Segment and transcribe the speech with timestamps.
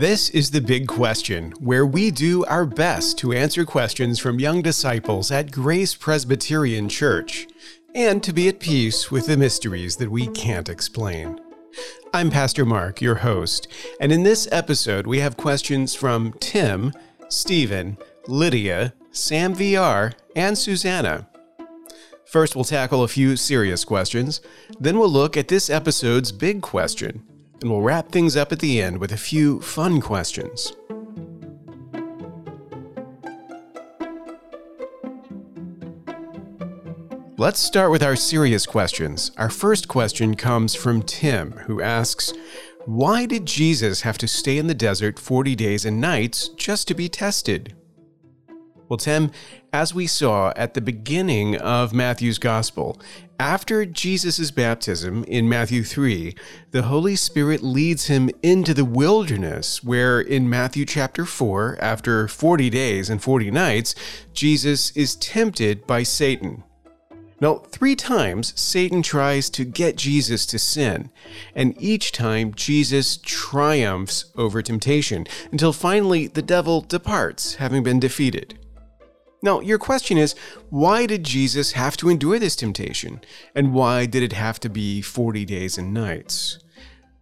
[0.00, 4.62] This is the big question, where we do our best to answer questions from young
[4.62, 7.46] disciples at Grace Presbyterian Church
[7.94, 11.38] and to be at peace with the mysteries that we can't explain.
[12.14, 13.68] I'm Pastor Mark, your host,
[14.00, 16.94] and in this episode we have questions from Tim,
[17.28, 21.28] Stephen, Lydia, Sam VR, and Susanna.
[22.24, 24.40] First, we'll tackle a few serious questions,
[24.78, 27.29] then we'll look at this episode's big question
[27.60, 30.72] and we'll wrap things up at the end with a few fun questions.
[37.40, 39.30] Let's start with our serious questions.
[39.38, 42.34] Our first question comes from Tim, who asks
[42.84, 46.94] Why did Jesus have to stay in the desert 40 days and nights just to
[46.94, 47.74] be tested?
[48.90, 49.30] Well, Tim,
[49.72, 53.00] as we saw at the beginning of Matthew's Gospel,
[53.38, 56.34] after Jesus' baptism in Matthew 3,
[56.72, 62.68] the Holy Spirit leads him into the wilderness, where in Matthew chapter 4, after 40
[62.68, 63.94] days and 40 nights,
[64.34, 66.64] Jesus is tempted by Satan.
[67.40, 71.10] Now, three times Satan tries to get Jesus to sin,
[71.54, 78.59] and each time Jesus triumphs over temptation until finally the devil departs, having been defeated.
[79.42, 80.34] Now, your question is
[80.68, 83.20] why did Jesus have to endure this temptation?
[83.54, 86.58] And why did it have to be 40 days and nights?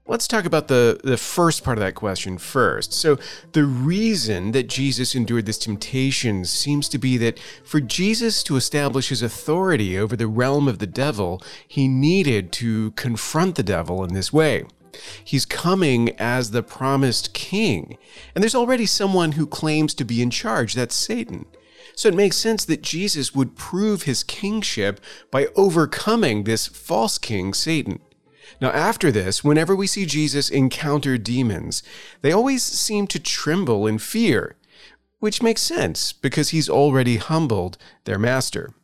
[0.07, 2.95] Let's talk about the, the first part of that question first.
[2.95, 3.19] So,
[3.53, 9.11] the reason that Jesus endured this temptation seems to be that for Jesus to establish
[9.11, 14.15] his authority over the realm of the devil, he needed to confront the devil in
[14.15, 14.65] this way.
[15.23, 17.99] He's coming as the promised king,
[18.35, 21.45] and there's already someone who claims to be in charge that's Satan.
[21.99, 25.01] So it makes sense that Jesus would prove his kingship
[25.33, 27.99] by overcoming this false king, Satan.
[28.61, 31.83] Now, after this, whenever we see Jesus encounter demons,
[32.23, 34.55] they always seem to tremble in fear,
[35.19, 38.75] which makes sense because he's already humbled their master.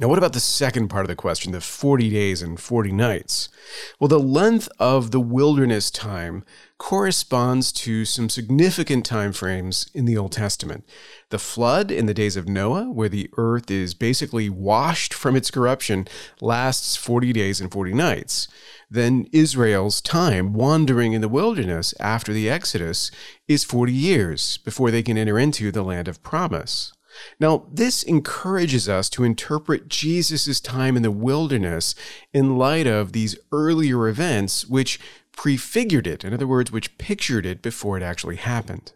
[0.00, 3.50] Now, what about the second part of the question, the 40 days and 40 nights?
[3.98, 6.42] Well, the length of the wilderness time
[6.78, 10.88] corresponds to some significant time frames in the Old Testament.
[11.28, 15.50] The flood in the days of Noah, where the earth is basically washed from its
[15.50, 16.08] corruption,
[16.40, 18.48] lasts 40 days and 40 nights.
[18.90, 23.10] Then Israel's time wandering in the wilderness after the Exodus
[23.48, 26.94] is 40 years before they can enter into the land of promise.
[27.38, 31.94] Now, this encourages us to interpret Jesus' time in the wilderness
[32.32, 35.00] in light of these earlier events, which
[35.32, 38.92] prefigured it, in other words, which pictured it before it actually happened.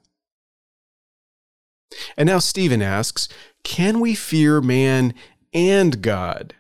[2.16, 3.28] And now Stephen asks
[3.62, 5.14] Can we fear man
[5.52, 6.54] and God?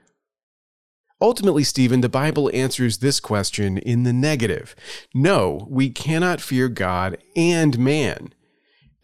[1.20, 4.74] Ultimately, Stephen, the Bible answers this question in the negative.
[5.14, 8.34] No, we cannot fear God and man.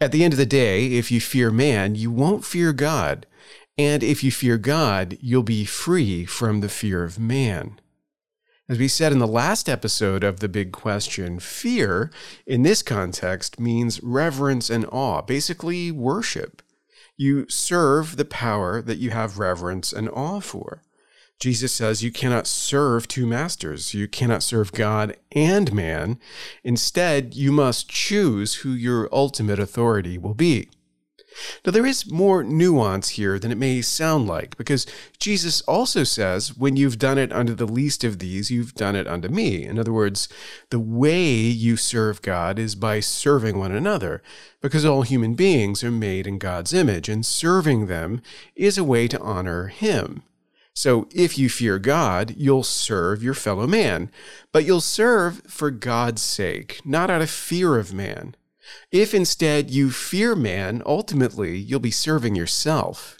[0.01, 3.27] At the end of the day, if you fear man, you won't fear God.
[3.77, 7.79] And if you fear God, you'll be free from the fear of man.
[8.67, 12.09] As we said in the last episode of The Big Question, fear
[12.47, 16.63] in this context means reverence and awe, basically worship.
[17.15, 20.81] You serve the power that you have reverence and awe for.
[21.41, 23.95] Jesus says you cannot serve two masters.
[23.95, 26.19] You cannot serve God and man.
[26.63, 30.69] Instead, you must choose who your ultimate authority will be.
[31.65, 34.85] Now, there is more nuance here than it may sound like, because
[35.17, 39.07] Jesus also says, When you've done it unto the least of these, you've done it
[39.07, 39.63] unto me.
[39.63, 40.29] In other words,
[40.69, 44.21] the way you serve God is by serving one another,
[44.61, 48.21] because all human beings are made in God's image, and serving them
[48.55, 50.21] is a way to honor Him.
[50.73, 54.09] So if you fear God, you'll serve your fellow man,
[54.51, 58.35] but you'll serve for God's sake, not out of fear of man.
[58.91, 63.17] If instead you fear man, ultimately you'll be serving yourself.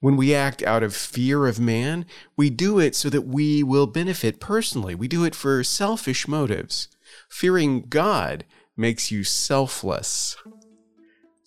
[0.00, 2.06] When we act out of fear of man,
[2.36, 4.94] we do it so that we will benefit personally.
[4.94, 6.88] We do it for selfish motives.
[7.28, 8.44] Fearing God
[8.76, 10.36] makes you selfless.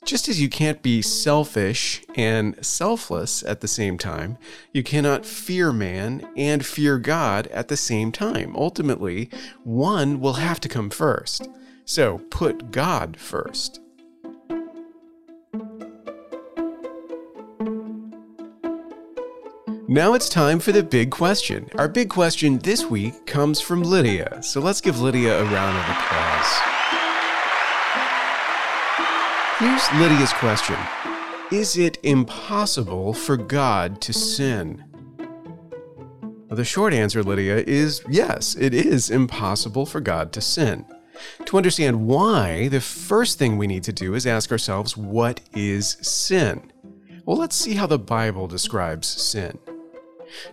[0.06, 4.38] Just as you can't be selfish and selfless at the same time,
[4.74, 8.54] you cannot fear man and fear God at the same time.
[8.56, 9.30] Ultimately,
[9.64, 11.48] one will have to come first.
[11.86, 13.80] So put God first.
[19.88, 21.70] Now it's time for the big question.
[21.78, 25.84] Our big question this week comes from Lydia, so let's give Lydia a round of
[25.96, 26.73] applause.
[29.60, 30.78] Here's Lydia's question
[31.52, 34.84] Is it impossible for God to sin?
[36.50, 40.86] The short answer, Lydia, is yes, it is impossible for God to sin.
[41.46, 45.98] To understand why, the first thing we need to do is ask ourselves what is
[46.02, 46.72] sin?
[47.24, 49.60] Well, let's see how the Bible describes sin.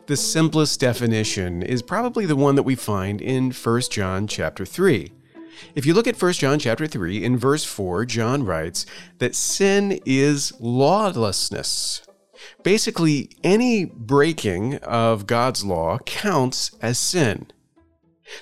[0.06, 5.10] The simplest definition is probably the one that we find in 1 John chapter 3.
[5.74, 8.86] If you look at 1 John chapter 3 in verse 4, John writes
[9.18, 12.02] that sin is lawlessness.
[12.62, 17.46] Basically, any breaking of God's law counts as sin.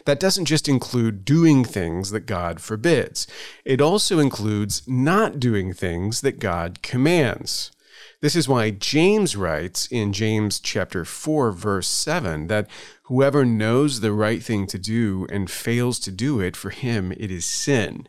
[0.05, 3.27] That doesn't just include doing things that God forbids,
[3.65, 7.73] it also includes not doing things that God commands.
[8.21, 12.69] This is why James writes in James chapter 4 verse 7 that
[13.09, 17.31] whoever knows the right thing to do and fails to do it for him it
[17.31, 18.07] is sin.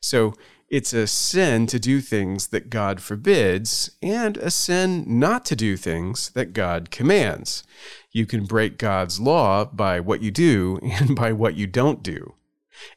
[0.00, 0.34] So
[0.68, 5.76] it's a sin to do things that God forbids and a sin not to do
[5.76, 7.64] things that God commands.
[8.12, 12.34] You can break God's law by what you do and by what you don't do.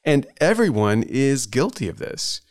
[0.06, 2.41] And everyone is guilty of this.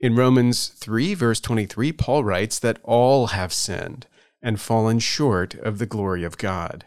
[0.00, 4.08] In Romans 3, verse 23, Paul writes that all have sinned
[4.42, 6.84] and fallen short of the glory of God.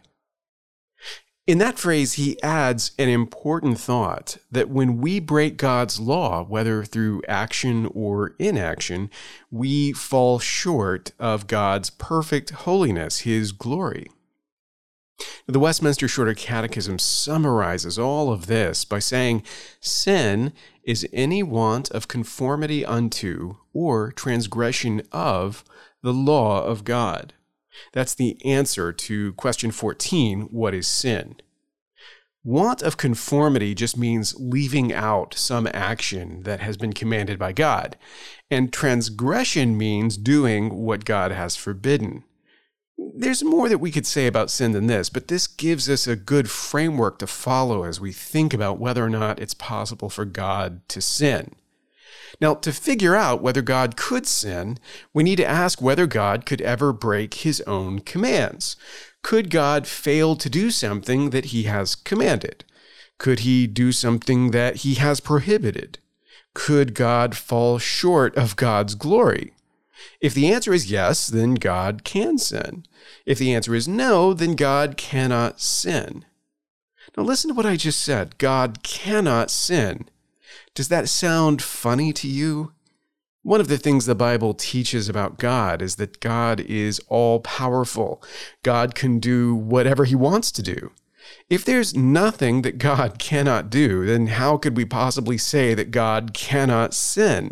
[1.48, 6.84] In that phrase, he adds an important thought that when we break God's law, whether
[6.84, 9.10] through action or inaction,
[9.50, 14.12] we fall short of God's perfect holiness, his glory.
[15.48, 19.44] The Westminster Shorter Catechism summarizes all of this by saying
[19.80, 20.52] sin
[20.84, 25.64] is any want of conformity unto or transgression of
[26.04, 27.34] the law of God.
[27.94, 31.36] That's the answer to question 14 what is sin?
[32.44, 37.98] Want of conformity just means leaving out some action that has been commanded by God.
[38.50, 42.24] And transgression means doing what God has forbidden.
[42.98, 46.16] There's more that we could say about sin than this, but this gives us a
[46.16, 50.88] good framework to follow as we think about whether or not it's possible for God
[50.88, 51.54] to sin.
[52.40, 54.78] Now, to figure out whether God could sin,
[55.14, 58.76] we need to ask whether God could ever break his own commands.
[59.24, 62.64] Could God fail to do something that he has commanded?
[63.18, 65.98] Could he do something that he has prohibited?
[66.54, 69.54] Could God fall short of God's glory?
[70.22, 72.86] If the answer is yes, then God can sin.
[73.26, 76.26] If the answer is no, then God cannot sin.
[77.16, 80.08] Now, listen to what I just said God cannot sin.
[80.74, 82.74] Does that sound funny to you?
[83.44, 88.22] One of the things the Bible teaches about God is that God is all powerful.
[88.62, 90.92] God can do whatever he wants to do.
[91.50, 96.34] If there's nothing that God cannot do, then how could we possibly say that God
[96.34, 97.52] cannot sin?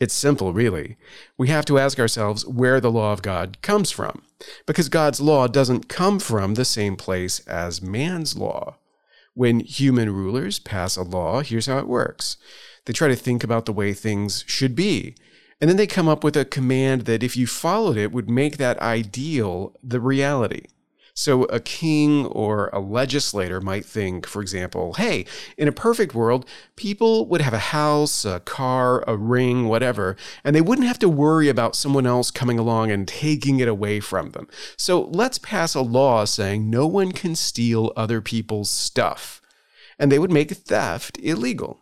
[0.00, 0.96] It's simple, really.
[1.36, 4.22] We have to ask ourselves where the law of God comes from,
[4.64, 8.76] because God's law doesn't come from the same place as man's law.
[9.38, 12.38] When human rulers pass a law, here's how it works
[12.86, 15.14] they try to think about the way things should be.
[15.60, 18.56] And then they come up with a command that, if you followed it, would make
[18.56, 20.64] that ideal the reality.
[21.18, 25.26] So a king or a legislator might think, for example, hey,
[25.56, 30.54] in a perfect world, people would have a house, a car, a ring, whatever, and
[30.54, 34.30] they wouldn't have to worry about someone else coming along and taking it away from
[34.30, 34.46] them.
[34.76, 39.42] So let's pass a law saying no one can steal other people's stuff.
[39.98, 41.80] And they would make theft illegal.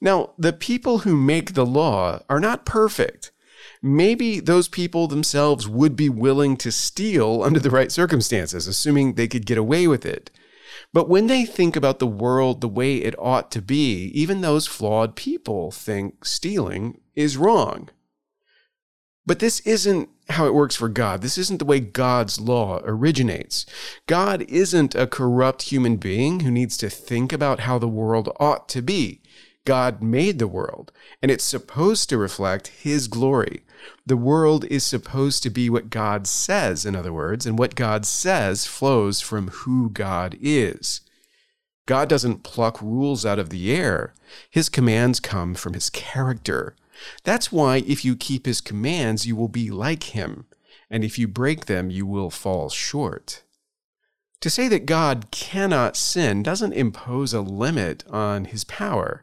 [0.00, 3.32] Now, the people who make the law are not perfect
[3.82, 9.28] maybe those people themselves would be willing to steal under the right circumstances, assuming they
[9.28, 10.30] could get away with it.
[10.92, 14.66] But when they think about the world the way it ought to be, even those
[14.66, 17.90] flawed people think stealing is wrong.
[19.26, 21.20] But this isn't how it works for God.
[21.20, 23.66] This isn't the way God's law originates.
[24.06, 28.68] God isn't a corrupt human being who needs to think about how the world ought
[28.70, 29.20] to be.
[29.64, 33.62] God made the world, and it's supposed to reflect His glory.
[34.04, 38.06] The world is supposed to be what God says, in other words, and what God
[38.06, 41.00] says flows from who God is.
[41.86, 44.14] God doesn't pluck rules out of the air.
[44.50, 46.74] His commands come from His character.
[47.24, 50.46] That's why if you keep His commands, you will be like Him,
[50.90, 53.42] and if you break them, you will fall short.
[54.40, 59.22] To say that God cannot sin doesn't impose a limit on His power.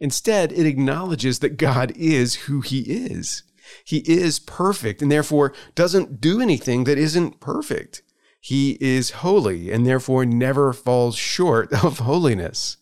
[0.00, 3.42] Instead, it acknowledges that God is who he is.
[3.84, 8.02] He is perfect and therefore doesn't do anything that isn't perfect.
[8.40, 12.76] He is holy and therefore never falls short of holiness.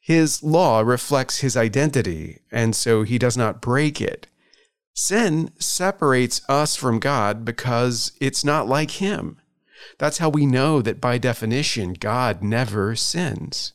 [0.00, 4.26] His law reflects his identity, and so he does not break it.
[4.94, 9.40] Sin separates us from God because it's not like him.
[9.98, 13.72] That's how we know that by definition, God never sins.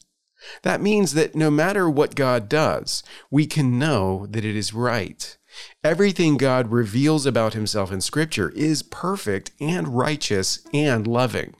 [0.63, 5.37] That means that no matter what God does, we can know that it is right.
[5.83, 11.55] Everything God reveals about himself in Scripture is perfect and righteous and loving.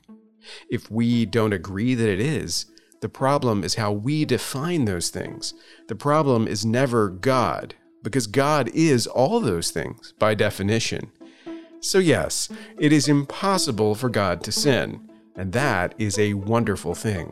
[0.70, 2.66] If we don't agree that it is,
[3.02, 5.54] the problem is how we define those things.
[5.88, 11.12] The problem is never God, because God is all those things by definition.
[11.82, 12.50] So, yes,
[12.80, 17.32] it is impossible for God to sin, and that is a wonderful thing.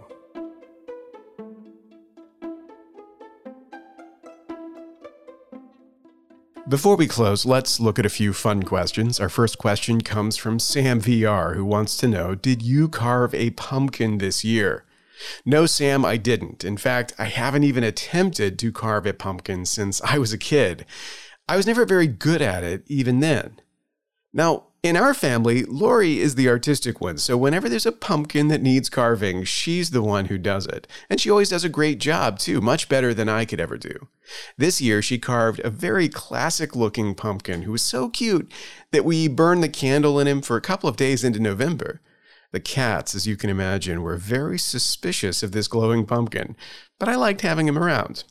[6.74, 9.20] Before we close, let's look at a few fun questions.
[9.20, 13.52] Our first question comes from Sam VR, who wants to know Did you carve a
[13.52, 14.84] pumpkin this year?
[15.46, 16.66] No, Sam, I didn't.
[16.66, 20.88] In fact, I haven't even attempted to carve a pumpkin since I was a kid.
[21.48, 23.60] I was never very good at it, even then.
[24.34, 28.62] Now, in our family, Lori is the artistic one, so whenever there's a pumpkin that
[28.62, 30.88] needs carving, she's the one who does it.
[31.10, 34.10] And she always does a great job, too, much better than I could ever do.
[34.58, 38.52] This year, she carved a very classic looking pumpkin who was so cute
[38.92, 42.02] that we burned the candle in him for a couple of days into November.
[42.52, 46.58] The cats, as you can imagine, were very suspicious of this glowing pumpkin,
[47.00, 48.26] but I liked having him around.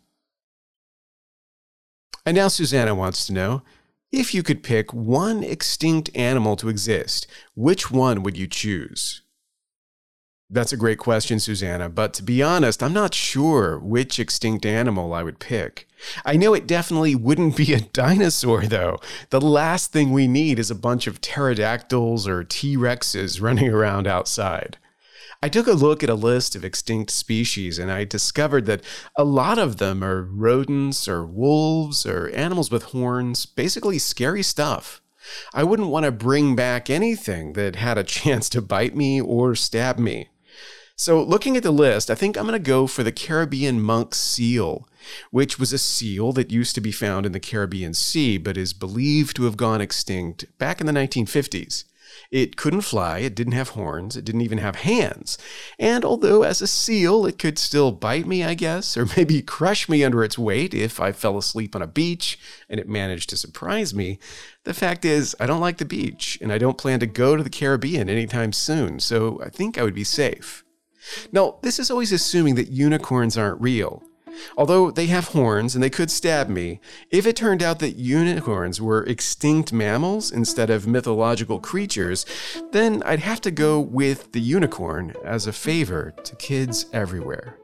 [2.27, 3.63] And now Susanna wants to know
[4.13, 9.23] if you could pick one extinct animal to exist, which one would you choose?
[10.51, 15.15] That's a great question, Susanna, but to be honest, I'm not sure which extinct animal
[15.15, 15.89] I would pick.
[16.27, 18.99] I know it definitely wouldn't be a dinosaur, though.
[19.31, 24.07] The last thing we need is a bunch of pterodactyls or T Rexes running around
[24.07, 24.77] outside.
[25.45, 28.85] I took a look at a list of extinct species and I discovered that
[29.17, 35.03] a lot of them are rodents or wolves or animals with horns, basically scary stuff.
[35.53, 39.57] I wouldn't want to bring back anything that had a chance to bite me or
[39.57, 40.29] stab me.
[40.95, 44.15] So, looking at the list, I think I'm going to go for the Caribbean monk
[44.15, 44.87] seal,
[45.33, 48.73] which was a seal that used to be found in the Caribbean Sea but is
[48.73, 51.85] believed to have gone extinct back in the 1950s.
[52.31, 55.39] It couldn't fly, it didn't have horns, it didn't even have hands.
[55.79, 59.89] And although as a seal it could still bite me, I guess, or maybe crush
[59.89, 62.39] me under its weight if I fell asleep on a beach
[62.69, 64.19] and it managed to surprise me,
[64.65, 67.43] the fact is I don't like the beach and I don't plan to go to
[67.43, 70.65] the Caribbean anytime soon, so I think I would be safe.
[71.33, 74.03] Now, this is always assuming that unicorns aren't real.
[74.57, 78.81] Although they have horns and they could stab me, if it turned out that unicorns
[78.81, 82.27] were extinct mammals instead of mythological creatures,
[82.73, 87.59] then I'd have to go with the unicorn as a favor to kids everywhere.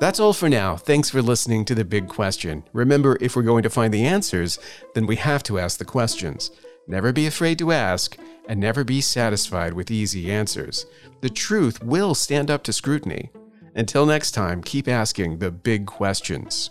[0.00, 0.76] That's all for now.
[0.76, 2.64] Thanks for listening to The Big Question.
[2.72, 4.58] Remember, if we're going to find the answers,
[4.94, 6.50] then we have to ask the questions.
[6.86, 8.16] Never be afraid to ask,
[8.50, 10.84] and never be satisfied with easy answers.
[11.20, 13.30] The truth will stand up to scrutiny.
[13.76, 16.70] Until next time, keep asking the big questions.